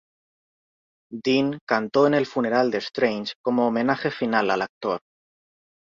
[1.13, 4.99] Dean cantó en el funeral de Strange como homenaje final al actor.